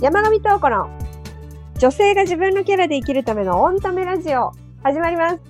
[0.00, 0.88] 山上東子の
[1.78, 5.40] 女性が自分のキャラで生きるためのオンタメラジオ始まります。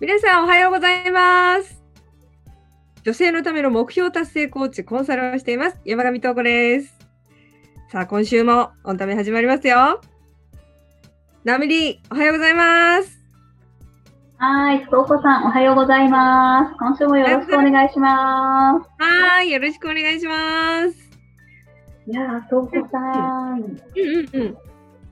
[0.00, 1.82] 皆さんおはようございます。
[3.02, 5.80] 女性のための目標達成コーチ、コンサルをしています。
[5.84, 6.98] 山上東子です。
[7.92, 10.00] さあ、今週もオンタメ始まりますよ。
[11.44, 13.20] ナミリー、おはようございます。
[14.38, 16.78] はい、東子さん、おはようございます。
[16.78, 18.88] 今週もよろしくお願いします。
[18.98, 21.03] はーい、よろしくお願いします。
[22.06, 22.98] いやー、東子さ
[23.54, 24.56] ん、うんうんうん。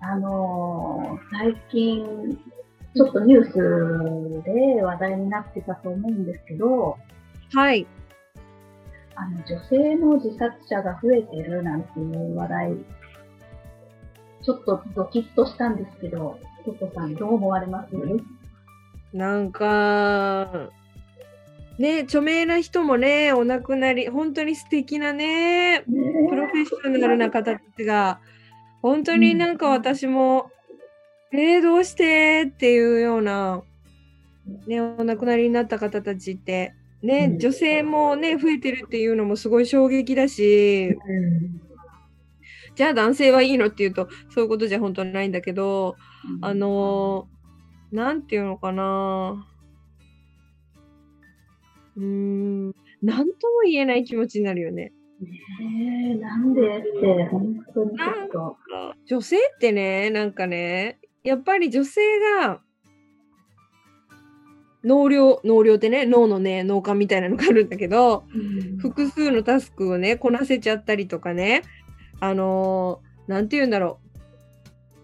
[0.01, 2.39] あのー最近、
[2.95, 6.99] ちょっとニュースで話題になってたと思うんですけど、
[7.55, 7.87] はい。
[9.15, 12.75] あの、女性の自殺者が増えてるなんていう話題、
[14.43, 17.97] ちょっとドキッとしたんですけど、東子さん、どう思われます？
[19.15, 20.69] なんか、
[21.83, 25.83] ね、著名な人もね、お亡くなり、本当に素敵なね、
[26.31, 28.21] プロフェッショナルな方たちが、
[28.83, 30.53] 本当になんか私も、
[31.33, 33.65] えー、どうしてっていうような、
[34.69, 37.39] ね、お亡くなりになった方たちって、ね、うん。
[37.41, 40.97] 女性もね、増えてるっていうのもすごい衝撃だし、
[42.77, 45.97] じゃあ男性はいいのっていうと、そういうことじゃ本当にないんだけど、
[46.43, 49.49] あのー、なんていうのかな。
[51.97, 54.93] うーん、なんとも言えない気持ちになるよね。
[55.61, 58.57] えー、なんでって、本当にちょっと。
[59.07, 62.01] 女性ってね、なんかね、やっぱり女性
[62.41, 62.61] が、
[64.85, 68.25] 脳量、脳量ってね、脳のね、脳幹みたいなのがあるんだけど、
[68.79, 71.63] 複数のタスクをね、こなせちゃったりとかね、
[72.21, 73.99] あのーなんて言うんだろ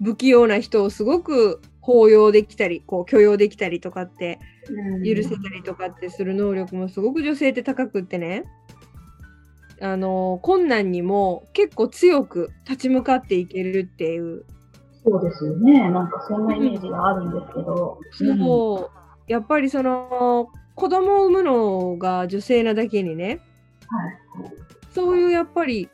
[0.01, 4.39] う、不器用な人をすごく包容できたり、こう許容できたりとかって、
[5.03, 8.45] 許せたりとかってする能力もすごく女性って高くってね、
[9.81, 14.45] あのー困難にも結構強く立ち向かっていけるっていう、
[15.03, 15.89] そうですよね。
[15.91, 17.99] なんかそんなイメージがあるんですけど。
[18.13, 18.91] そ
[19.27, 23.41] う、やっぱりその、子供を産むのが女性なだけにね、
[23.87, 24.53] はい。
[24.91, 25.89] そういうやっぱり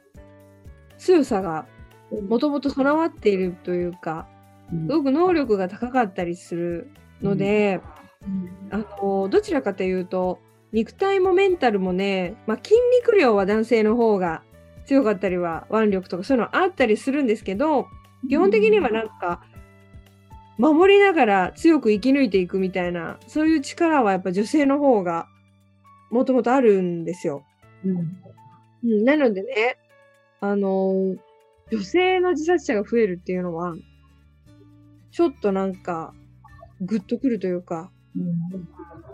[0.99, 1.67] 強さが
[2.29, 4.34] もともと備わっているというか、うん
[4.71, 6.91] すごく能力が高かったりする
[7.23, 7.81] ので、
[8.71, 10.39] あのどちらかというと
[10.73, 14.43] 肉体もメンタルもね、まあ、筋肉量は男性の方が
[14.87, 17.87] 強かったりは腕力とかそういうのあったりするんですけど
[18.29, 19.43] 基本的にはなんか
[20.59, 25.27] 守りながら強く生き抜いていくみたいなそういう力はやっぱ女性の方が
[26.11, 27.45] もともとあるんですよ。
[27.85, 27.97] うん。
[28.85, 29.79] うん、なのでね、
[30.41, 31.17] あの
[31.73, 33.75] 女性の自殺者が増えるっていうのは
[35.15, 36.13] ちょっとなんか
[36.81, 37.93] グッとくるというか、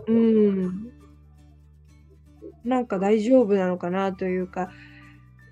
[0.09, 0.91] うん。
[2.65, 4.71] なんか大丈夫なのかなというか、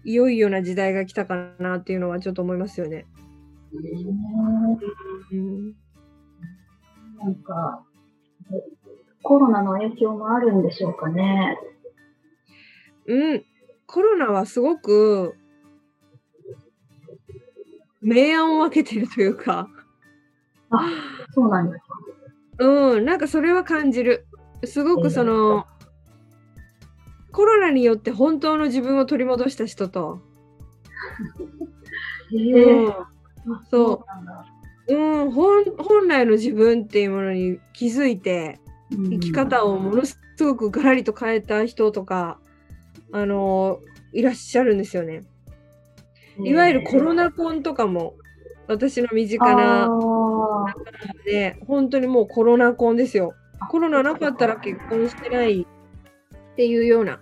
[0.05, 3.05] いよいよな時代が来たかなっていうのはちょっと思いますよね。
[5.31, 5.75] うん、
[7.19, 7.85] なんか、
[9.23, 11.59] コロナの影響もあるんでしょうかね。
[13.07, 13.45] うん。
[13.87, 15.35] コロナはすごく、
[18.01, 19.69] 明暗を分けてるというか、
[21.35, 21.85] そうなんです
[22.59, 22.65] か。
[22.65, 24.27] うん、なんかそれは感じる。
[24.65, 25.67] すごくその、
[27.31, 30.21] コロナによって本当の自分を取り戻した人と、
[32.33, 32.95] えうんえ
[33.71, 34.05] そ
[34.89, 34.95] う。
[34.95, 38.59] うん、本本来の自分っていうものに気づいて
[38.91, 42.39] 生き方をものすごくガラリと変えた人とか、
[43.13, 43.81] あの
[44.13, 45.23] いらっしゃるんですよね。
[46.43, 48.15] いわゆるコロナ婚とかも
[48.67, 49.89] 私の身近なあ
[51.25, 53.35] で本当にもうコロナ婚ですよ。
[53.71, 55.67] コロナなかったら結婚してないっ
[56.57, 57.21] ていうような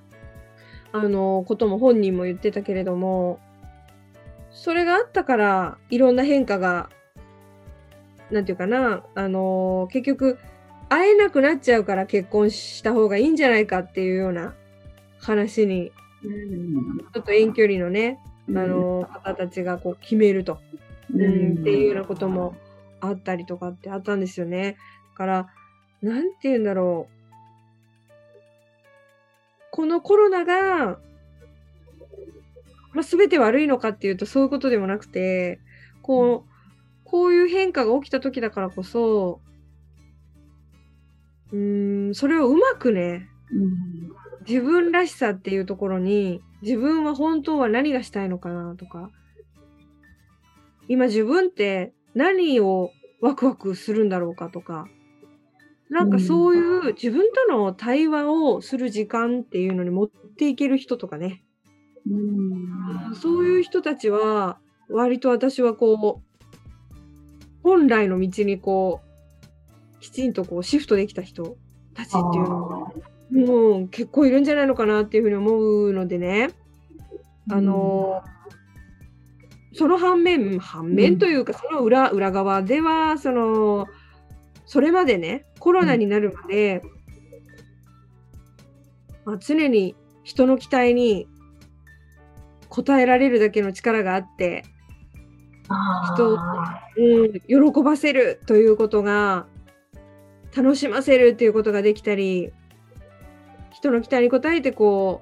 [0.92, 3.38] あのことも本人も言ってたけれども
[4.50, 6.88] それがあったからいろんな変化が
[8.30, 10.38] なんていうかなあの結局
[10.88, 14.54] 会えなくなっちゃうから結婚した方がいいんじゃないかっていうような
[15.18, 15.90] 話に
[16.22, 18.18] ちょっと遠距離のね、
[18.48, 20.58] あの方たちがこう決めると、
[21.14, 22.56] うんっていうようなことも
[23.08, 24.76] あったりとかってあったんですよね。
[25.12, 25.46] だから、
[26.02, 27.16] なんて言うんだろう。
[29.70, 30.98] このコロナが、
[32.92, 35.60] まあ、全て悪いのかっていうとそういうことでもなくて、
[36.02, 36.50] こう、
[37.04, 39.40] こういう変化が起きた時だからこそ、
[41.52, 49.10] うーん、それをうまくね、うん自分らしさっていうところに自分は本当は何がしたいのかなとか
[50.88, 54.88] 今自分って何をワクワクするんだろうかとか。
[55.88, 61.44] なんかそういう自分との対話をする時間っていうのに持っていける人とかね。
[62.10, 63.14] うん。
[63.14, 64.58] そういう人たちは、
[64.88, 66.26] 割と私はこう、
[67.62, 71.56] 本来の道にこう、きちんとこうシフトできた人
[71.94, 72.92] たちっていうのが、
[73.30, 76.50] もう結構いるんじゃないのかなっていうふうに思うのでね、
[77.50, 78.22] あの
[79.76, 83.86] その反面、反面というか、その裏裏側では、その、
[84.64, 86.82] それまでね、コロナになるまで、
[89.24, 89.94] まあ、常に
[90.24, 91.28] 人の期待に
[92.70, 94.64] 応えられるだけの力があって、
[96.14, 99.46] 人をあうん、喜ばせるということが
[100.56, 102.52] 楽しませるっていうことができたり
[103.72, 105.20] 人の期待に応えてこ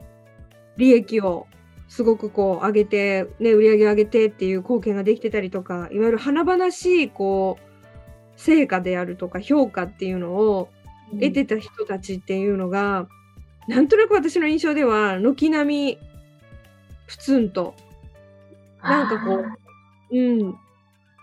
[0.76, 1.46] う利益を
[1.94, 13.06] すごくこう上げて、ね、売り上げを上げてっていう貢献ができてたりとかいわゆる華々しいこう成果であるとか評価っていうのをー得てた人たちっていうのが、
[13.68, 15.98] なんとなく私の印象では軒並み
[17.06, 17.76] プツンと
[18.82, 19.44] なんかこ
[20.10, 20.56] う、うん、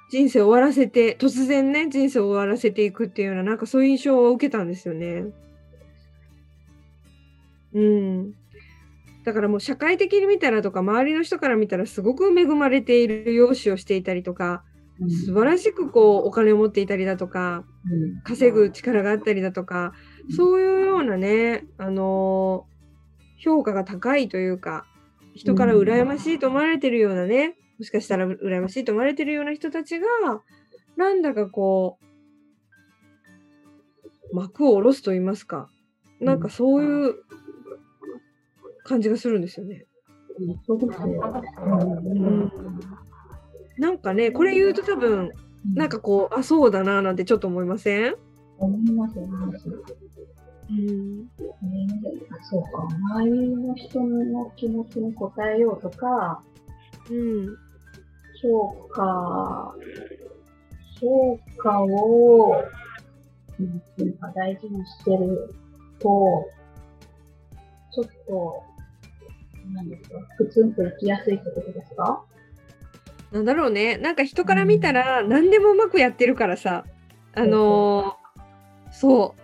[0.09, 5.25] 人生を終わらせて、突然ね、人生を終わらせていくっていうような、なんかそういう印象を受けたんですよね。
[7.73, 8.33] うん。
[9.23, 14.63] だからもう社会的に見たらとか、周りの人から見たらすごく恵まれている容姿をしていたりとか、
[15.25, 18.21] 素晴らしくこうお金を持っていたりだとか、うん。
[18.23, 19.93] 稼ぐ力があったりだとか、
[20.35, 22.71] そういうようなね、あのー
[23.41, 24.85] 評価が高いというか、
[25.33, 30.07] 人から羨ましいと思われてるようなね、もしかしたら羨ましいと思われてるような人たちが、
[30.95, 31.97] なんだかこ
[34.31, 35.69] う、幕を下ろすと言いますか、
[36.19, 37.15] なんかそういう
[38.91, 39.85] 感じがするんですよね。
[43.77, 45.31] なんかね、これ言うと多分、
[45.75, 48.15] なんかこう、あ、そうだな、なんてちょっと思いません？
[48.57, 49.67] 思います、思います。
[50.69, 51.29] うん。
[52.49, 56.43] そうか、周りの人の気持ちに応えようとか、
[57.09, 57.57] うん。
[58.41, 59.75] 評価、
[60.99, 62.51] 評価を、
[63.59, 63.79] なん。
[63.97, 65.53] ていうか大事にしてる
[65.99, 66.49] と、
[67.93, 68.63] ちょっと、
[69.73, 72.23] なんですか、プツンと生きやすいってことですか？
[73.31, 73.97] なんだろうね。
[73.97, 76.85] なんか人から見たら何でもうまくやってるからさ。
[77.33, 79.35] あのーそ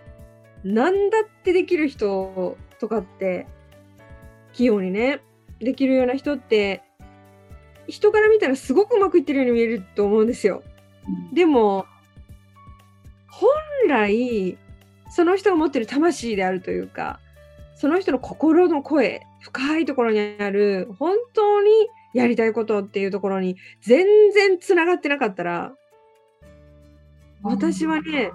[0.64, 0.68] う。
[0.68, 3.46] なんだってできる人とかって、
[4.52, 5.20] 器用にね、
[5.58, 6.82] できるような人って、
[7.86, 10.62] 人から見たらすごくうまくいってるように見えると思うんですよ。
[11.32, 11.86] でも、
[13.30, 13.48] 本
[13.88, 14.58] 来、
[15.10, 17.20] その人が持ってる魂であるというか、
[17.74, 19.22] その人の心の声、
[19.52, 21.70] 深いところにある、本当に
[22.14, 25.74] やりたいことっていうところに全然つながってなかったら、
[27.42, 28.32] 私はね、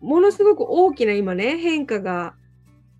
[0.00, 2.34] ものすごく大きな今ね、変化が、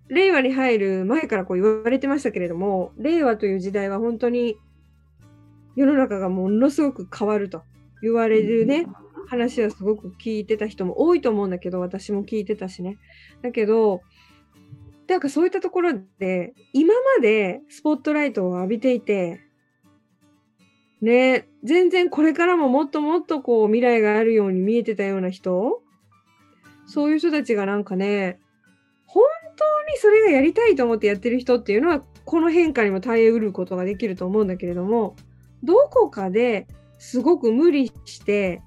[0.09, 4.57] 令和に入る前からこう言われてましたけれども、令和という時代は本当に
[5.75, 7.63] 世の中がものすごく変わると
[8.01, 8.87] 言われるね、
[9.27, 12.97] 話はすごく聞いてた人も多いと思うんだけど、私も聞いてたしね。
[13.41, 14.01] だけど、
[15.11, 19.41] なんかそういったところで、今までスポットライトを浴びていて、
[21.01, 25.81] ね、全然これからももっともっとこう未来があるように見えてたような人、
[26.85, 28.39] そういう人たちがなんかね、
[29.05, 29.25] 本
[29.57, 35.17] 当にそれがやりたいと思ってやってる人っていうのは、この変化にも耐えうることができると思うんだけれども、
[35.61, 36.67] どこかで
[36.99, 38.61] すごく無理して、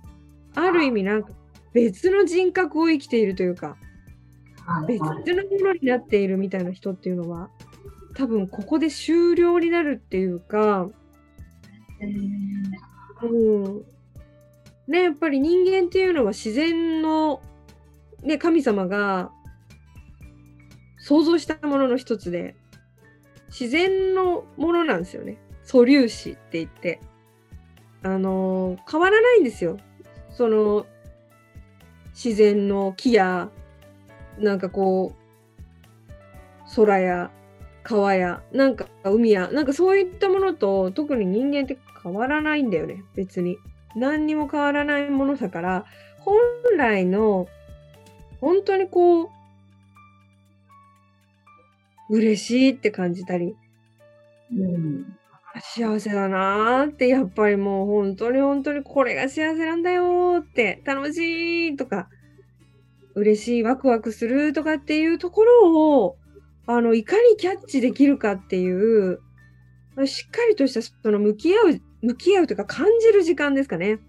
[0.55, 1.31] ある意味なんか
[1.73, 3.79] 別の人格を生きているというか、
[4.87, 7.51] 別のものになっているみたいな人っていうのは、
[8.15, 10.89] 多分ここで終了になるっていうか、
[13.23, 13.85] うん。
[14.87, 17.41] ね、やっぱり人間っていうのは自然の、
[18.23, 19.31] ね、神様が
[20.99, 22.55] 創造したものの一つで、
[23.49, 25.39] 自然のものなんですよね。
[25.63, 27.01] 素粒子って言って。
[28.03, 29.79] あのー変わらないんですよ。
[30.31, 30.87] その、
[32.13, 33.51] 自然の木や、
[34.39, 37.31] なんかこう、空や
[37.85, 43.59] 川や、なんか海や、なんかそういったものと特に人間って変わらないんだよね、別に。
[43.95, 45.85] 何にも変わらないものだから、
[46.19, 46.37] 本
[46.77, 47.47] 来の、
[48.41, 49.29] 本当にこう、
[52.09, 53.55] 嬉しいって感じたり、
[54.57, 55.17] うん。
[55.61, 62.09] 幸せだなーって、やっぱりもう本当に本当にこれが幸せなんだよーって、楽しいとか、
[63.15, 66.17] 嬉しい、ワクワクするとかっていうところを、
[66.67, 69.21] あの、いかにキャッチできるかっていう、
[70.07, 74.01] しっかりとしたその向き合う、向き合うというか感じる時間ですかね。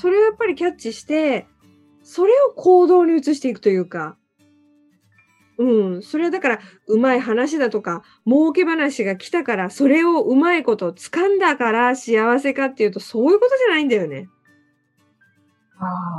[0.00, 1.46] それをやっぱりキャッチして、
[2.02, 4.16] それを行動に移していくというか、
[5.58, 14.28] うん、それはだから、うまい話だとか、儲け話が来たから、それをうまいこと掴んだから幸せかっていうと、そういうことじゃないんだよね。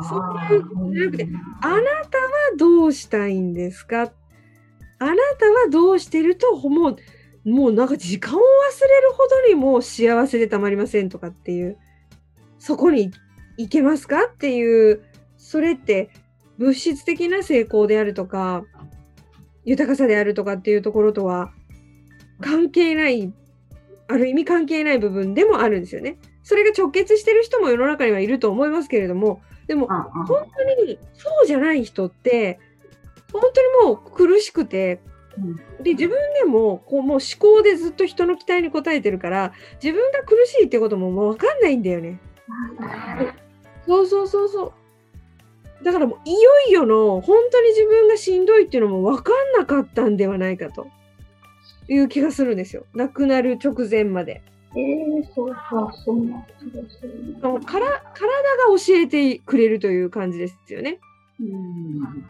[0.08, 1.28] そうあいうことじゃなくて
[1.62, 1.84] あなたは
[2.58, 4.12] どうしたいんですか？
[5.00, 11.78] あなたはどうしてると、もう、もうなんか時間を忘れるほどにもう幸せでたまりませんとかっていう、
[12.60, 13.12] そこに
[13.58, 14.26] 行けますか？
[14.26, 15.04] っていう、
[15.38, 16.10] それって
[16.58, 18.64] 物質的な成功であるとか、
[19.66, 21.52] 豊かさであるとかっていうところとは
[22.42, 23.34] 関係ない、
[24.08, 26.18] ある意味関係ない部分でもあるんですよね。
[26.44, 32.60] それが直結してる人も世の中にはいると思いますけれども、でも本当にそうじゃない人って
[33.32, 35.02] 本当にもう苦しくて
[35.38, 42.20] うんで自分でもこうもう思考でずっと人の期待に応えてるから自分が苦しいってことももう分かんないんだよね。
[43.86, 45.84] そうそうそうそう。
[45.84, 50.88] だからもういよいよの本当に自分がしんどいっていうのも分かんなかったんではないかと
[51.88, 52.86] いう気がするんですよ。
[52.96, 54.42] 亡くなる直前まで。
[54.76, 57.40] ええそうか、そうなん気がするね。
[57.42, 57.88] から体が
[58.78, 61.00] 教えてくれるという感じですよね。
[61.40, 62.26] うん。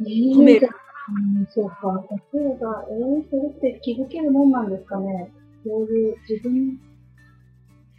[0.00, 0.68] 褒める
[1.08, 2.04] うん、そうか。
[2.32, 5.30] 例えば、えー、それって気づけるもんなんですかね
[5.64, 6.80] そういう自分、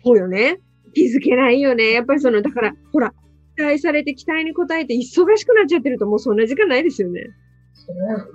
[0.04, 0.60] そうよね。
[0.94, 1.92] 気づけないよね。
[1.92, 3.14] やっぱりその、だから、ほら、
[3.56, 5.02] 期待されて期待に応えて忙
[5.36, 7.22] しくなっちゃってるともうそんな時間ないですよね。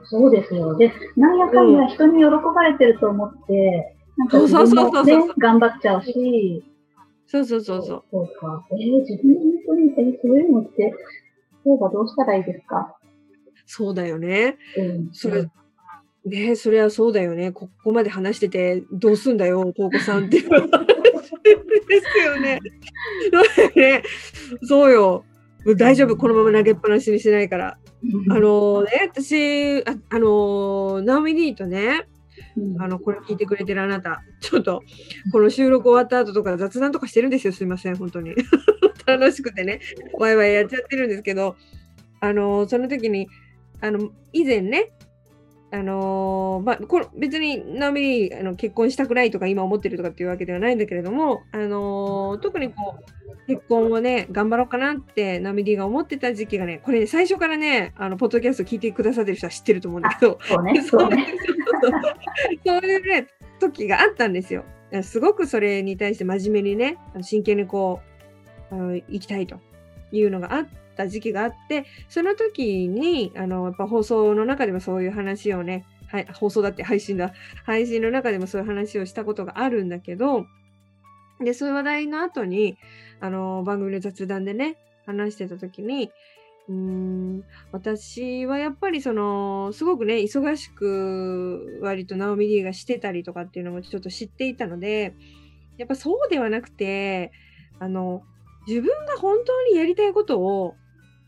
[0.05, 0.77] そうですよ。
[0.77, 6.65] で、なんやかんや人に喜ばれてると思って、なんか自分そうそうそうそうもね、頑張っちゃうし、
[7.27, 8.05] そうそうそうそう。
[8.11, 8.67] そうか。
[8.73, 10.83] えー、自分本当に、えー、そういうのって、
[11.65, 12.97] 例えばどうしたらいいですか？
[13.67, 14.59] そうだよね。
[14.77, 15.09] うん。
[15.13, 15.49] それ、
[16.25, 17.53] ねそれはそうだよね。
[17.53, 22.61] ここまで話してて、どうすんだよ、東子さんっていう話ですよね。
[23.33, 24.03] そうだよね
[24.63, 25.25] そうよ。
[25.79, 27.79] 大丈夫、このまま投げっぱなしにしないから。
[28.31, 32.12] あのね、私、ああの、ナオミディとね、うん、
[32.79, 34.83] あの、これ聞いてくれてるあなた、ちょっと、
[35.33, 37.53] この収録終わった後とか雑談とかしてるんですよ。
[37.53, 38.35] すいません、本当に。
[39.07, 39.81] 楽しくてね、
[40.19, 41.57] ワイワイやっちゃってるんですけど、
[42.21, 43.29] あの、その時に、
[43.81, 44.93] あの、以前ね、
[45.75, 60.39] あのーまあ、これ別にナオミにあの結婚したくないとか今思ってるとかっていうわけではないんだけれども、あのー特にこう結婚をね頑張ろうかなってナオミディが思ってた時期がねこれね最初からねあのポッドキャスト聞いてくださってる人は知ってると思うんだけど。
[60.43, 61.35] そうね、そうね。
[62.65, 64.65] そういうね時があったんですよ。
[65.03, 68.01] すごくそれに対して真面目にね真剣にこ
[68.71, 69.59] うあの生きたいと
[70.11, 77.33] いうのがあった時期があってその時にあのやっぱ放送の中でもそういう話をねはい、放送だって配信だ
[77.65, 80.45] 配信の中でもそういう話をしたことがあるんだけど
[81.41, 82.77] でそういう話題の後に
[83.21, 86.13] あの番組の雑談でね話してた時に
[86.69, 95.15] うん私はやっぱりそのすごくね忙しく割とナオミディがしてたりとかっていうのもちょっと知っていたので
[95.77, 97.33] やっぱそうではなくて
[97.81, 98.23] あの
[98.67, 100.77] 自分が本当にやりたいことを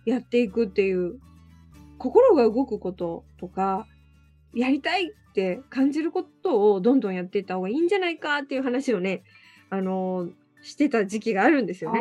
[0.04, 1.18] やっていくっていう
[1.98, 3.86] 心が動くこととか
[4.54, 9.24] やりたいって感じることをどんどんやっていった方がいいんじゃないかっていう話をね
[9.70, 10.28] あの
[10.62, 12.00] してた時期があるんですよね。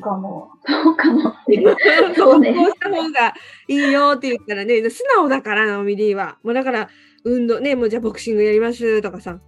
[0.00, 0.50] かも。
[0.66, 1.76] そうかもっていう。
[2.14, 2.54] そそううね。
[2.54, 3.34] こうした方が
[3.68, 6.38] いいよって言ったらね、素直だから、ナオミディは。
[6.42, 6.88] もうだから、
[7.24, 9.38] 運動ね、もうじゃあボクシングやりますとかさ、は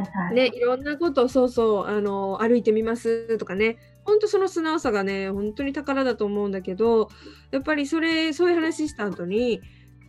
[0.00, 0.34] いはい。
[0.34, 7.08] ね、いろんなことをそうそう、あの、歩いてみますとかね、本当その素直さがね、本当に宝だと思うんだけど、
[7.50, 9.60] やっぱりそれ、そういう話した後に、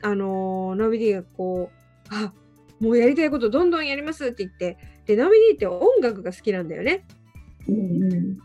[0.01, 2.33] あの、ナオミディがこう、あ
[2.79, 7.05] もうやりたいことどんどんやりますって言って、で、ナオミディって音楽が好きなんだよね。
[7.67, 8.37] うんうん。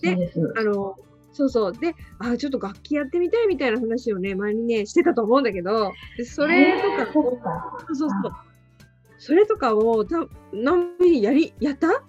[0.00, 0.38] です。
[0.58, 0.96] あの、
[1.32, 1.72] そうそう。
[1.72, 7.78] で、あ、ちょっと楽器やってみたいみたいな話をね、前にね、してたと思うんだけど、でそれとかえーそうか。
[7.86, 8.10] そうそう
[9.18, 10.16] それとかを、た
[10.52, 11.88] 何にやり、やった？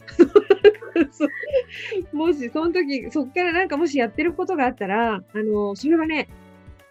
[2.13, 6.29] もし、その時、そっからなんかもしやってることがあったら、あの、それはね、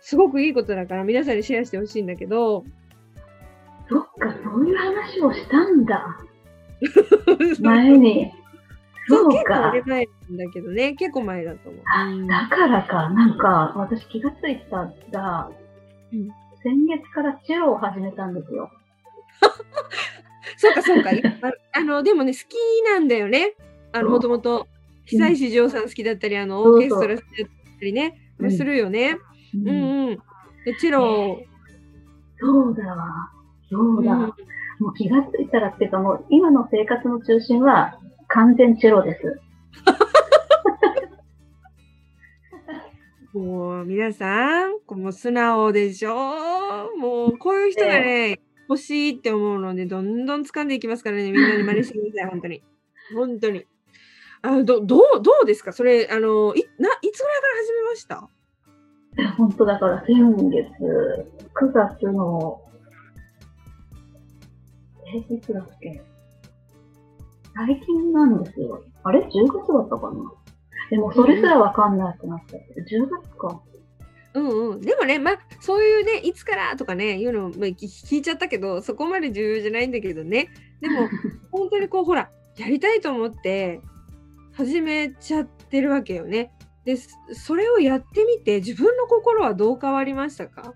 [0.00, 2.64] すごくいいことだから皆さんにシェアしてほしいんだけど、
[3.88, 6.18] そっか、そういう話をしたんだ。
[7.60, 8.30] 前に。
[9.10, 9.54] そう結構。
[9.86, 12.26] 前なんだけどね、結構前だと思う。
[12.28, 15.50] だからか、なんか、私気がついたら、
[16.12, 16.28] うん
[16.62, 18.70] 先月からチェロを始めたんですよ。
[20.58, 21.08] そうか、そうか。
[21.10, 22.54] あ あの、でもね、好き
[22.86, 23.54] なんだよね。
[23.92, 24.66] あの、そうもともと、
[25.06, 29.16] 久石譲さん好きだったり、あの、オーケストラ好きだったりね、うんするよね。
[29.54, 30.18] うんうんうん。
[30.66, 31.42] で、チェロを、
[32.38, 33.30] そうだわ。
[33.70, 34.12] そうだ。
[34.12, 34.32] うん
[34.80, 37.98] もう気がついたらっていうか、もう今の生活の中心は
[38.32, 39.40] 完全チェロです。
[43.38, 46.12] もう皆さん、この素直でしょ？
[46.98, 52.62] もうこういう人がね、欲しいって思うので、どんどん掴んでいきますからね、みんなに真似してください、本当に。
[53.14, 53.66] 本当に。
[54.42, 55.72] あどどうどうですか？
[55.72, 58.28] それ、あの、いないつぐらいから始めました？
[59.36, 60.16] 本当だから先
[60.50, 60.68] 月、
[61.54, 62.62] 9月の、
[65.14, 66.00] え、いつだっけ？
[67.54, 68.82] 最近なんですよ。
[69.02, 70.32] あれ ?10 月だったかな？
[70.90, 73.60] でもそれすらわかんなくなっちゃって、10月か。
[74.34, 74.80] うんうん。
[74.80, 80.48] でもね、まあ、そういうね、いつからとかね、いうの、まあ、聞いちゃったけど、そこまで重要じゃないんだけどね。
[80.80, 81.08] でも、
[81.50, 83.80] 本当にこう、ほら、やりたいと思って、
[84.52, 86.52] 始めちゃってるわけよね。
[86.84, 90.74] で、それをやってみて、自分の心はどう変わりましたか？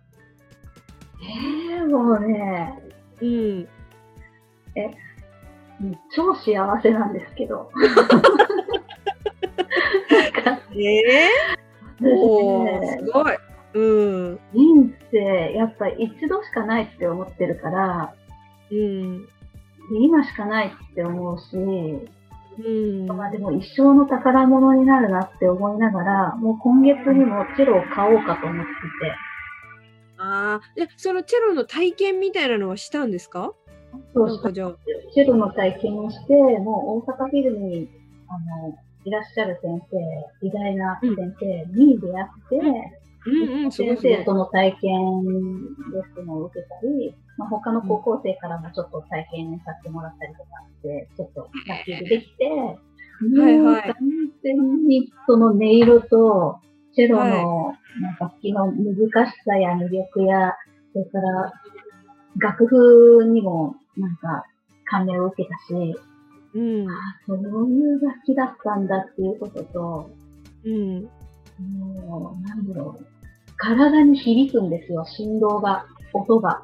[1.22, 2.78] えー、もうね、
[3.20, 3.68] うん。
[4.76, 4.90] え、
[6.14, 7.70] 超幸せなんですけど。
[10.76, 12.66] えー、お
[12.98, 13.36] すごい。
[13.74, 13.80] う
[14.32, 14.40] ん。
[14.52, 18.14] 人生、やっぱり一度しかないって思ってるから、
[18.70, 19.28] うん。
[20.00, 28.78] 今しかないって思うし、うん、まあでも一生の宝物になるなって思いながら、もう今月にもチェロを買おうかと思ってて。
[30.18, 33.52] ああ、で、そのチェロの体験みたいなのはしたんですか？
[34.14, 34.62] そうかじ
[35.14, 37.88] チェロの体験をして、もう大阪フィルに、
[38.28, 43.64] あの、いらっしゃる先生、偉大な先生に出会って、うん。
[43.64, 44.90] うん、先生との体験
[45.92, 52.44] レッスンを受けたり、まあ、他の高校生からもちょっと体験させてもらったりとかして、ちょっと楽器でできて、
[53.40, 53.94] はいはい、完
[54.42, 56.58] 全にその音色と、
[56.94, 57.74] チェロの
[58.20, 60.52] 楽器の難しさや魅力や、
[60.92, 61.52] それから
[62.38, 64.44] 楽譜にもなんか
[64.84, 65.96] 感銘を受けたし、
[66.54, 66.86] うん、
[67.26, 67.38] そう
[67.68, 70.10] いう楽器だったんだっていうことと、
[70.64, 71.08] うん、
[71.76, 73.04] もう、なんだろう、
[73.56, 76.62] 体に響くんですよ、振動が、音が。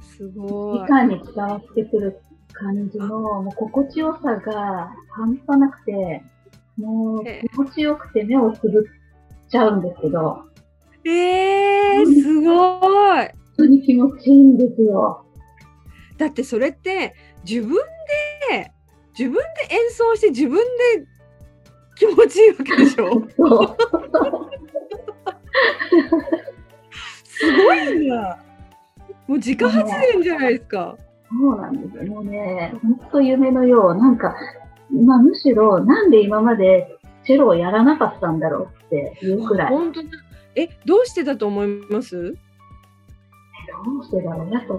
[0.00, 0.80] すごい。
[0.80, 2.20] 直に伝わってくる
[2.52, 6.22] 感じの、もう心地よさが半端なくて、
[6.76, 10.42] もう気持ちよくて目をつぶっちゃうんですけど。
[11.04, 12.50] えー、すごい。
[12.50, 15.24] 本当に気持ちいいんですよ。
[16.20, 17.14] だってそれって
[17.48, 17.74] 自分
[18.50, 18.70] で
[19.18, 20.62] 自分で演奏して自分で
[21.96, 23.26] 気持ちいいわけでしょ？
[27.24, 28.38] すごいんだ。
[29.26, 30.98] もう自家発電じゃないですか。
[31.30, 32.12] そうなんですよ。
[32.12, 33.94] もうね、本当夢のよう。
[33.94, 34.34] なんか、
[34.90, 39.68] まあ、むしろ、なんで今までチェロをやらなかったんだろうっていうくらい。
[39.68, 40.00] 本当
[40.56, 42.34] え、どうしてだと思います？
[43.84, 44.50] どうしてだろう。
[44.52, 44.74] やっぱ、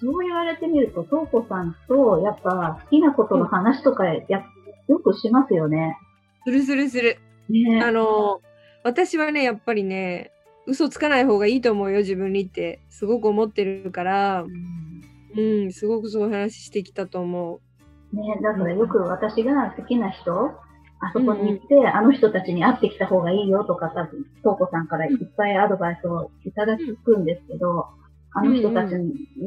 [0.00, 4.42] そう言われてみると、トーコさんと、やっぱ、好きなことの話とかや、
[4.88, 5.98] よくしますよね。
[6.44, 7.18] するするする。
[7.50, 8.40] ね、あの、
[8.82, 10.32] 私はね、やっぱりね、
[10.66, 17.60] 嘘つかない方がいいと思うよ、自分にって、すごく思ってるから、うん、うん、すごくそういう話してきたと思
[18.12, 18.16] う。
[18.16, 20.32] ね、だからよく私が好きな人、
[21.02, 27.86] あそこに行って、うん、あの人たちに会ってきた方がいいよとか、多分、東子さんからいっぱいアドバイスをいただくんですけど、
[28.34, 28.94] あの人たち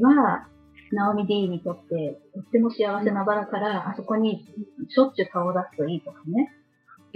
[0.01, 0.47] は、
[0.91, 4.45] ナオミ D にとってとっても幸せな場だから、あそこに
[4.89, 6.53] しょっちゅう顔を出すといいとかね。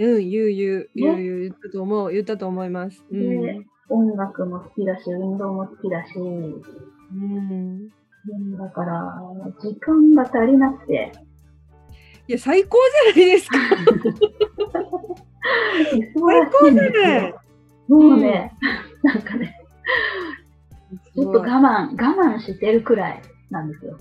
[0.00, 3.04] うん、言う言う、言う言う、言ったと思う、言ったと思います。
[3.10, 6.20] うん、音楽も好きだし、運動も好きだし、う
[7.16, 7.88] ん。
[7.88, 9.20] だから、
[9.60, 11.12] 時間が足りなくて。
[12.28, 12.78] いや、最高
[13.14, 13.56] じゃないですか。
[15.90, 17.34] 最高じゃない。
[17.88, 18.52] もうね、
[19.02, 19.58] うん、なんかね、
[21.18, 23.98] ちょっと我慢、我慢してるくらいなんですよ。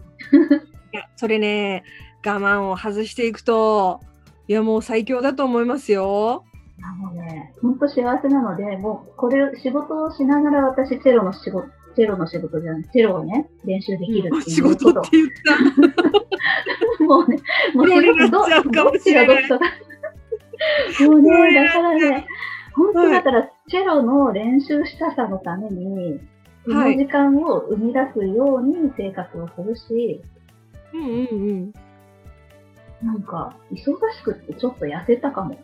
[0.93, 1.83] いや、それね、
[2.23, 4.01] 我慢を外していくと、
[4.47, 6.45] いや、もう最強だと思いますよ。
[6.83, 14.41] あのね、本当幸せなので、もうこれ、仕事をしながら私、チェロの仕事、チェロの仕事じゃない、チェロをね、練習できるっていう。
[14.43, 17.03] 仕事って言った。
[17.03, 17.37] もうね、
[17.73, 19.59] もうそれがどっちがどっちか。
[21.07, 22.27] もうね、だからね、
[22.75, 26.19] 本当だから、チェロの練習したさのために、
[26.67, 30.21] その時間を生み出すように生活をするし、
[30.93, 31.73] うんうんうん。
[33.01, 35.57] なんか、忙しくってちょっと痩せたかも。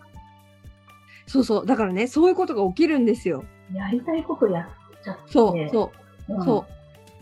[1.27, 1.65] そうそう。
[1.65, 3.43] だからね、そういうことが起きるんですよ。
[3.73, 5.31] やりたいことやっちゃって。
[5.31, 5.91] そうそ
[6.29, 6.33] う。
[6.35, 6.73] うん、そう。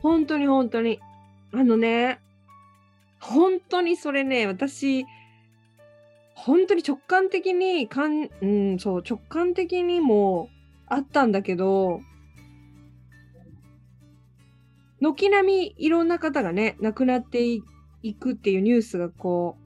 [0.02, 1.00] 本当に本当に。
[1.54, 2.20] あのね、
[3.20, 5.06] 本当にそれね、私、
[6.36, 10.50] 本当に直感的にかん、うん、そう、直感的にも
[10.88, 12.02] あったんだけど、
[15.02, 17.64] 軒並みいろんな方がね、亡くなってい
[18.14, 19.58] くっていうニュースがこ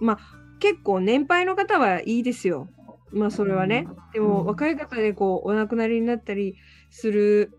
[0.00, 0.18] う、まあ、
[0.58, 2.68] 結構年配の方はいいですよ。
[3.12, 3.88] まあそれはね。
[4.12, 6.56] でも若い方でこうお亡くなりになったり
[6.90, 7.52] する、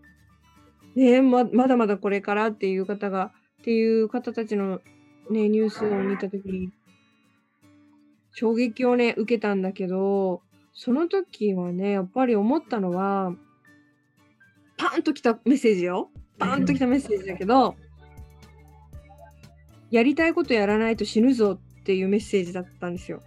[0.94, 4.80] ねままだまだこれからっていう方が、っていう方たちの
[5.30, 6.70] ね、ニュースを見たときに、
[8.32, 10.42] 衝撃をね、受けたんだけど、
[10.74, 13.34] その時はね、やっぱり思ったのは、
[14.76, 16.10] パンときたメッセージよ。
[16.46, 17.76] パンときたメッセージだけど、
[19.90, 23.20] やりたいことやらないと死ぬぞっていうメッセージだったんですよ。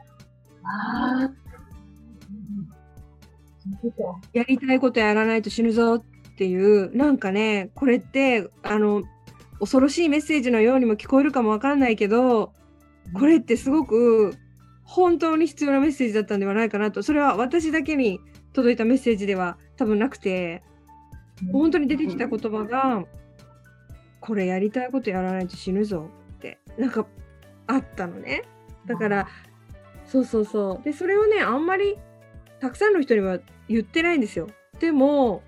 [4.33, 6.03] やりたいことやらないと死ぬぞっ
[6.37, 9.03] ていう、なんかね、これって、あの、
[9.59, 12.51] 恐ろしいメッセージのようにも聞こえるかもわかんないけど、
[13.13, 14.35] これってすごく
[14.83, 18.19] 本当に必要なメッセージだったんではないかなと、それは私だけに
[18.53, 20.63] 届いたメッセージでは多分なくて、
[21.51, 23.03] 本当に出てきた言葉が、
[24.19, 27.05] これやりたいことやらないと死ぬぞって、なんか
[27.67, 28.43] あったのね。
[28.85, 29.27] だから、
[30.05, 30.83] そうそうそう。
[30.83, 31.97] で、それをね、あんまり
[32.59, 34.47] たくさんの人には言ってないんですよ。
[34.79, 35.43] でも、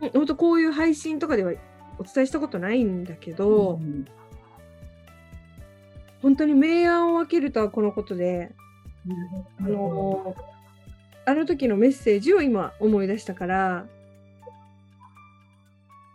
[0.00, 1.52] ほんほんとこういう配信とかでは
[1.98, 4.04] お伝えしたことないんだけど、うん
[6.20, 8.52] 本当に明暗を分けるとはこのことで、
[9.60, 10.34] あの
[11.24, 13.86] あの時のメッセージを今思い出したから、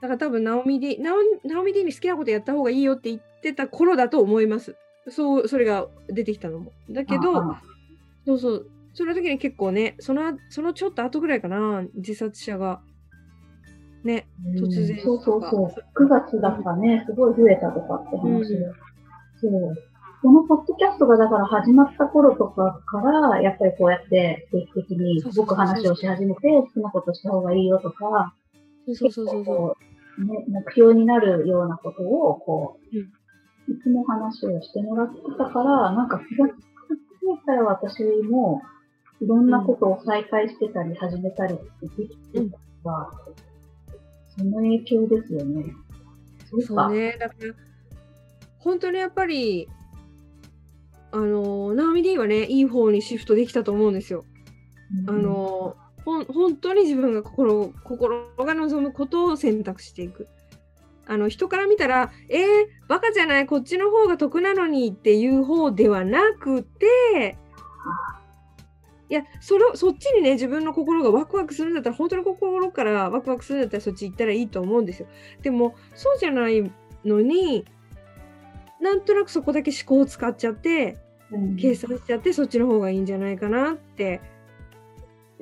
[0.04, 4.76] だから多分、ナオミディ、ナオナオミディに好きなことやった方がいいよって言ってた頃だと思います。
[5.08, 6.74] そう、それが出てきたのも。
[6.90, 7.62] だけど、あ
[8.26, 12.82] そうそう、その時に結構ね、その、そのちょっと後ぐらいかな、自殺者が、
[14.04, 16.04] ね、うん突然そうそうそう。
[16.04, 18.56] 9月だったね、すごい増えたとかって話で。
[18.56, 18.74] うん
[19.40, 19.76] そう。
[20.22, 28.34] このポッドキャストがだから始まった頃とかから、やっぱりこうやって定期的にそうそうそうそう僕話をし始めて、好きなことした方がいいよとか、
[28.86, 33.12] そうそうそうそう目標になるようなことを、こう、うん
[33.68, 38.62] いつも話をしてもらってたから、なんか気がついたら私も、
[39.22, 43.34] いろんなことを再開してたり、始めたりできてたから、
[44.38, 45.74] その影響ですよね。
[46.68, 47.54] そうね、だから、
[48.60, 49.70] 本当にやっぱり、
[51.12, 54.26] あの、ナオミ D はね、いい方にシフトできたと思うんですよ。
[55.08, 60.28] あの、ほん本当に自分が心心が望むことを選択していく。
[61.06, 62.48] あの人から見たら、えー、
[62.88, 67.38] バカじゃない、こっちの方が得なのにっていう方ではなくて、
[69.10, 75.08] いやそれをそっちにね、自分の心がワクワクするんだったら、本当に心からワクワクするんだったら、そっち行ったらいいと思うんですよ。
[75.42, 76.72] でも、そうじゃない
[77.04, 77.66] のに、
[78.80, 80.98] なんとなくそこだけ思考を使っちゃって、
[81.32, 84.22] うん計算しちゃってそっちの方がいいんじゃないかなって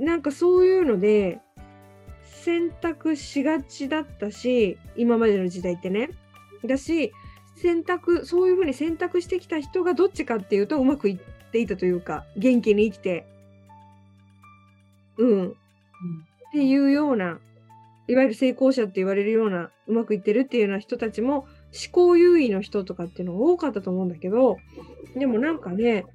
[0.02, 1.40] なんかそういうので
[2.26, 6.10] 選択しがちだったし今までの時代ってね。
[6.66, 7.12] だし
[7.56, 13.28] 選択そういうふうに選択してきた人がどっちかっていうとうまくいっていたというか元気に生きて。
[15.18, 15.50] うん。
[15.50, 15.52] っ
[16.52, 17.40] ていうような
[18.08, 21.48] いわゆる成功者って言われるようなうまくいってるっていうような人たちも思
[21.92, 24.58] 考優位の人とかっていうのが多かったと思うんだけど
[25.16, 26.06] でもなんかね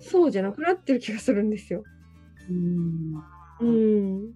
[0.00, 1.82] そうじゃなくなってる気がするんですよ。
[2.50, 3.22] うん
[3.60, 4.34] うん。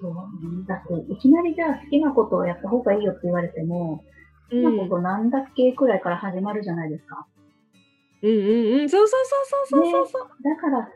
[0.00, 0.64] そうね。
[0.66, 4.04] だって、いきなりじゃあ好きなことをやった方がいいよって言われても、
[4.50, 7.26] 好きなことなんだっけくらいから始まるじゃないですか。
[8.22, 8.88] うんうんうん。
[8.88, 10.28] そうそうそうそうそうそう。
[10.42, 10.88] だから、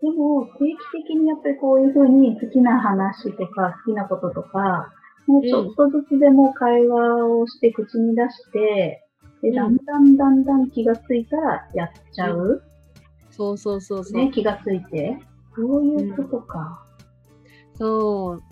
[0.00, 4.92] でも定期的にやっぱりこういうふうに好きな話とか好きなこととか、
[5.26, 9.07] もうちょっとずつでも会話をして口に出して、
[9.42, 12.62] で、うんだんだんだんだん気がついたらやっちゃう。
[13.30, 14.24] そうそうそうそう。
[14.24, 15.18] ね、気がついて。
[15.54, 16.84] そういうことか。
[17.74, 18.42] そう。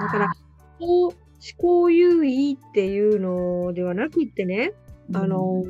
[0.00, 0.32] だから、
[0.78, 1.14] こう思
[1.58, 4.72] 考優位っていうのではなくってね、
[5.10, 5.64] うん、あの、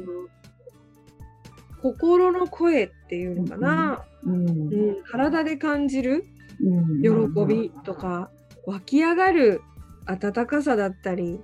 [1.82, 4.52] 心の声っていうのかな、うん、う
[5.00, 6.24] ん、体で感じる
[6.60, 8.30] うん喜びとか、
[8.66, 9.60] 湧き上がる
[10.06, 11.40] 温かさだったり、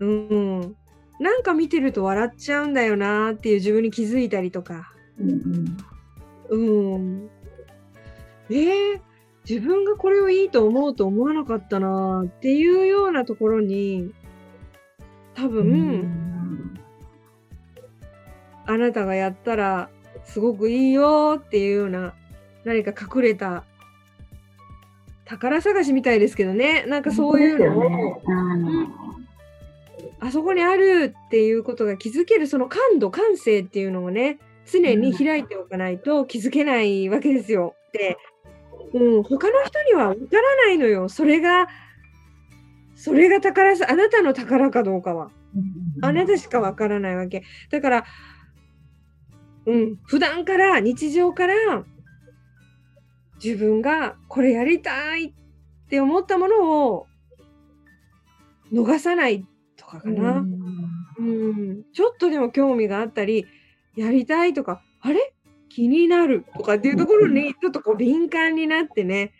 [0.00, 0.76] うん、
[1.18, 5.76] なんか見てると笑っちゃうんだよなっていう自分に気づいたりとか、うん
[6.50, 6.94] うん。
[6.94, 7.30] うん。
[8.50, 9.00] えー、
[9.48, 14.12] 自分がこれをいいと思うと思わなかったなっていうようなところに、
[15.34, 16.34] 多分、うん
[18.66, 19.90] あなたがやったら
[20.24, 22.14] すごくいいよっていうような
[22.64, 23.64] 何か隠れた
[25.26, 26.84] 宝探しみたいですけどね。
[26.86, 28.22] なんかそういうのを、ね。
[28.26, 29.23] うん
[30.24, 37.74] あそこにあるっていうことが気づけるその感度感性っていうのをね常に開いておかないと気づけないわけですよ。
[37.92, 38.16] で、
[38.94, 41.10] うん、他の人にはわからないのよ。
[41.10, 41.68] それが
[42.94, 45.30] それが宝さあなたの宝かどうかは。
[46.00, 47.42] あなたしかわからないわけ。
[47.70, 48.04] だから
[49.66, 51.54] うん、普段から日常から
[53.42, 55.32] 自分がこれやりたいっ
[55.90, 57.06] て思ったものを
[58.72, 59.53] 逃さないと
[59.98, 60.44] かかな。
[61.18, 63.46] うん、ちょっとでも興味があったり、
[63.96, 65.32] やりたいとか、あれ？
[65.68, 69.32] 気になるとかっていうところにちょっとこう敏感になってね、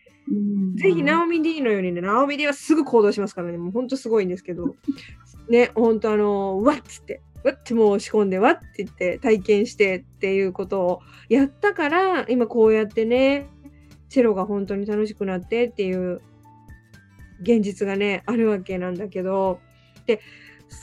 [0.77, 4.75] ぜひナオミ D のようにね、ナオミ D はすぐ行動しますからね、もうほんとすごいんですけど、
[5.49, 13.47] ね、ほんとあの、わっつって、わってもう仕込んで、わって言って体験してっていうことをやったから、今こうやってね、
[14.09, 16.21] チェロが本当に楽しくなってっていう
[17.43, 19.61] 現実がね、あるわけなんだけど、
[20.07, 20.21] で、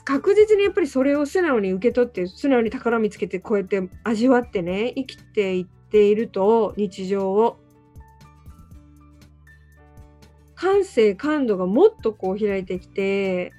[0.05, 7.57] 確実にやっぱりそれを素直に受け取って、素直に宝見つけてこうやって味わってね、生きていっていると、日常を。
[10.61, 13.51] 感性感度がもっとこう開いてきて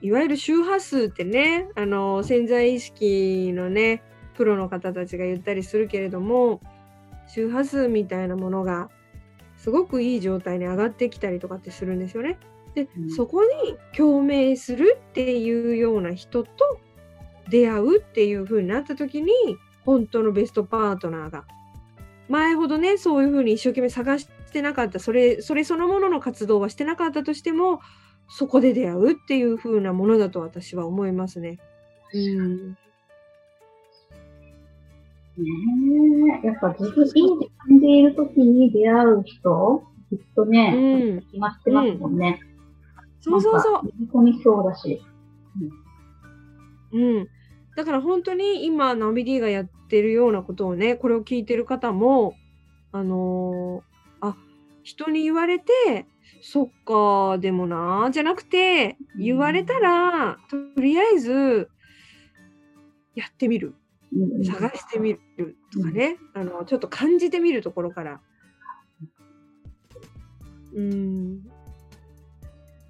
[0.00, 4.00] いわゆる周波数ってねあの潜在意識のね
[4.34, 6.60] プロの方たちが言ったりするけれども
[7.26, 8.90] 周波数みたいなものが
[9.56, 12.38] すごくいい状態に上がってきたりとかってするんですよね。
[12.76, 13.10] で、うん。
[13.10, 16.50] そこに共鳴するっていうような人と
[17.48, 19.32] 出会うっていう風になった時に
[19.84, 21.44] 本当のベストパートナーが。
[22.28, 24.98] 前ほどねそういう風に一生懸命探してなかった。
[24.98, 27.80] それそれそのものの活動はしてなかったとしても
[28.28, 31.58] そこで出会うっていう風なものだと私は思いますね。
[32.12, 32.76] うん、ね
[36.42, 42.40] え、やっぱ自分いいって感じているときに出会う人、きっとうね、ん、決まってますもんね。
[42.40, 42.55] そう
[43.26, 43.80] そうそうなんか。
[43.84, 45.02] 飲み込みそうだし。
[46.92, 47.28] うん。
[47.76, 52.34] だから本当に今、ナビ D がやってるようなことをね、これを聞いてる方も、
[52.92, 54.36] あのーあ、
[54.82, 56.06] 人に言われて、
[56.40, 61.68] そっか、でもな、じゃなくて、言われたら、とりあえず、
[63.14, 63.74] やってみる。
[64.14, 68.20] うんうん探してみるとかね、あの、ちょっと感じてみるところから。
[70.74, 71.42] うん。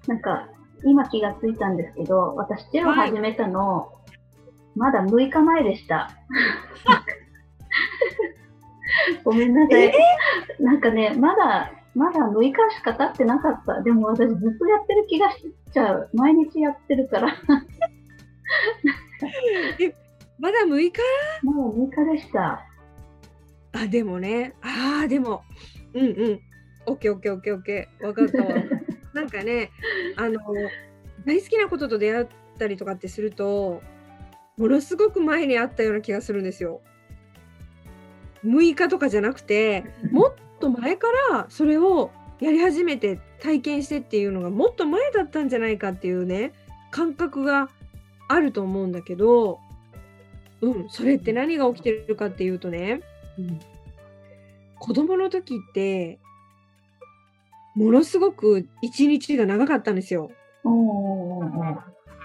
[0.07, 0.49] なんか、
[0.83, 3.91] 今気がついたんですけど、私、チェロ始めたの、
[4.75, 6.11] まだ6日前でした。
[9.23, 9.93] ごめんなさい。
[10.59, 13.81] なんかね、まだ、まだ6日しか経ってなかった。
[13.81, 16.09] でも私ずっとやってる気がしちゃう。
[16.13, 17.27] 毎日やってるから。
[20.39, 20.93] まだ6日？
[21.43, 22.63] もう6日でした。
[23.73, 25.41] あ、でもね、ああ、でも、
[25.93, 26.39] うんうん。
[26.85, 28.05] オッケーオッケーオッケーオッケー。
[28.05, 28.49] わかったわ。
[29.17, 29.71] なんかね、
[30.15, 30.39] あの、
[31.25, 32.27] 大好きなことと出会っ
[32.59, 33.81] たりとかってすると、
[34.57, 36.81] ものすごく前にあったような気がするんですよ。
[38.45, 46.53] 6日とかじゃなくて、もっと前からそれをやり始めて体験してっていうのがもっと前だったんじゃないかっていうね、
[46.91, 47.69] 感覚が
[48.29, 49.59] あると思うんだけど、
[50.61, 53.01] うん、それって何が起きてるかっていうとね、
[54.79, 56.19] 子供の時って、
[57.77, 60.31] ものすごく一日が長かったんですよ。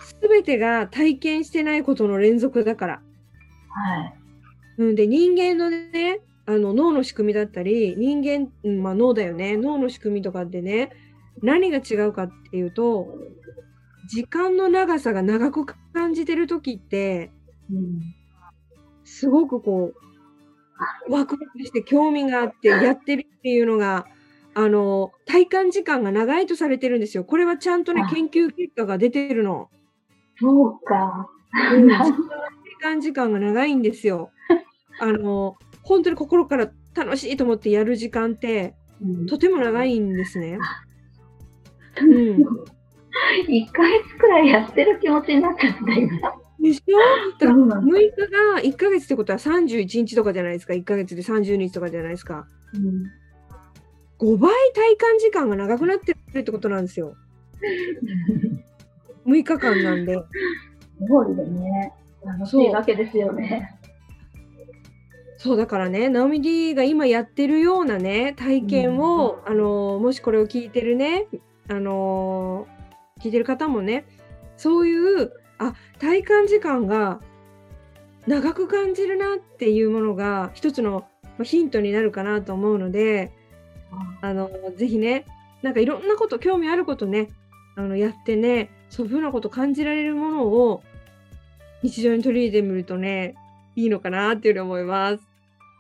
[0.00, 3.02] すべてが体験してないことの連続だから。
[4.78, 10.90] うん、で、人間のね、あの脳の仕組みだったり、人間、うんまあ脳だよね、脳の仕組みとかってね、
[11.42, 13.06] 何が違うかっていうと、
[14.08, 17.30] 時間の長さが長く感じてる時って、
[17.70, 18.00] うん
[19.04, 19.92] すごくこ
[21.08, 24.06] う、ワクワクして興味があってやってるっていうのが、
[24.54, 27.24] あの、体感時間が長いとされてるんですよ。
[27.24, 29.70] これはちゃんとねあ、研究結果が出てるの。
[30.38, 31.28] そうか。
[31.74, 32.12] うん、体
[32.80, 34.30] 感時間が長いんですよ。
[35.00, 40.58] あの、本当に心から楽しいと思ってやる時間って、うんとても長いんですね。
[42.00, 42.36] ううん。
[43.48, 46.32] 1ヶ月くらいやってる気持ちになっちゃった今。
[46.60, 47.38] でしょ？
[47.38, 48.10] だからそうなん6日
[48.54, 50.74] が1ヶ月ってことは31日とかじゃないですか。
[50.74, 52.46] 1ヶ月で30日とかじゃないですか。
[52.74, 53.21] うん
[54.22, 57.16] 5倍体感時間が長くなってるってことなんですよ。
[59.26, 60.14] 6日間なんで。
[60.14, 60.22] す
[61.08, 61.92] ごいよね。
[62.24, 63.80] 楽しいわけですよね。
[65.38, 71.26] そうだからね、ナオミ D が今やってるようなね、体験を、あのもしこれを聞いてるね、
[71.68, 72.68] あの
[73.20, 74.04] 聞いてる方もね、
[74.56, 77.18] そういう、あ、体感時間が
[78.28, 83.32] 長く感じるなっていうものが一つのまあヒントになるかなと思うので、
[84.20, 85.24] あのぜひね、
[85.62, 87.28] なんかいろんなこと、興味あることね、
[87.76, 90.82] あのやってね、そういうふうなこと感じられるものを
[91.82, 93.34] 日常に取り入れてみるとね、
[93.76, 95.28] いいのかなっていうふうに思います。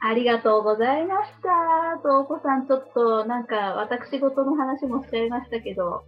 [0.04, 2.02] ありがとうございました。
[2.02, 6.02] とお子さん、ちょっとなんか私事の話もしちゃいましたけど、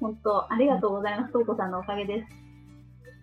[0.00, 1.32] 本当ありがとうございます。
[1.32, 2.49] とお子さんのおかげです。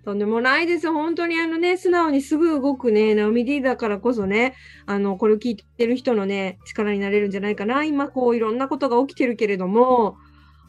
[0.07, 0.89] とんでもないです。
[0.89, 7.83] 本当にあのね、素直にすぐ動くね、ナオミ D だからこそね、あの、これを聞いてる人のね、力になれるんじゃないかな。
[7.83, 10.15] 今、こう、いろんなことが起きてるけれども、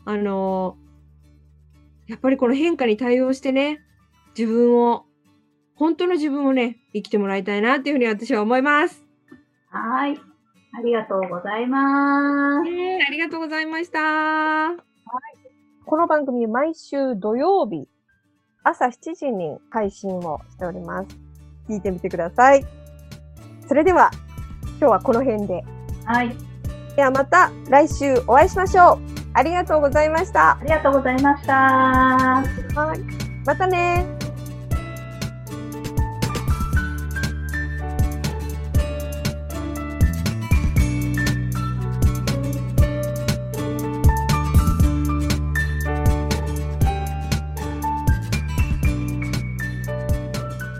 [0.04, 0.76] あの、
[2.08, 3.80] やっぱりこの変化に対応してね、
[4.36, 5.04] 自分を、
[5.76, 9.06] 本当の自分をね、生きてもらいたいなっていうふうに私は思います。
[9.70, 10.18] はい。
[10.18, 12.68] ありがとうございます。
[12.68, 14.00] えー、ありがとうございました。
[14.00, 14.78] はい。
[15.86, 17.88] この番組毎週土曜日、
[18.62, 21.08] 朝7時に配信をしております。
[21.68, 22.64] 聞いてみてください。
[23.66, 24.10] それでは、
[24.78, 25.64] 今日はこの辺で。
[26.04, 26.36] はい。
[26.96, 28.98] ではまた来週お会いしましょう。
[29.34, 30.58] ありがとうございました。
[30.58, 31.54] ありがとうございました。
[31.54, 33.00] はい。
[33.44, 34.17] またね